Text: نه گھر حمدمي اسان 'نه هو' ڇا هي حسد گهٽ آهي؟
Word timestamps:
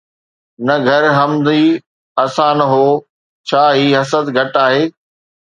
نه 0.65 0.75
گھر 0.87 1.03
حمدمي 1.17 1.63
اسان 2.23 2.53
'نه 2.59 2.65
هو' 2.71 3.01
ڇا 3.47 3.63
هي 3.77 3.87
حسد 3.99 4.25
گهٽ 4.37 4.53
آهي؟ 4.65 4.83